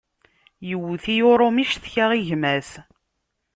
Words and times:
Iwwet-iyi 0.73 1.23
uṛumi, 1.31 1.63
cetkaɣ 1.71 2.11
i 2.19 2.21
gma-s. 2.27 2.71